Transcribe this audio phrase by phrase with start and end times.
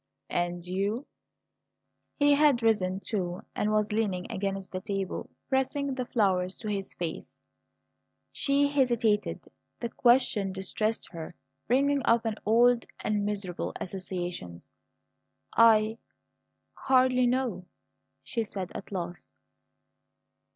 [0.31, 1.05] "And you?"
[2.17, 6.95] He had risen too, and was leaning against the table, pressing the flowers to his
[6.95, 7.43] face.
[8.31, 9.45] She hesitated.
[9.79, 11.35] The question distressed her,
[11.67, 14.67] bringing up old and miserable associations.
[15.53, 15.99] "I
[16.73, 17.65] hardly know,"
[18.23, 19.27] she said at last.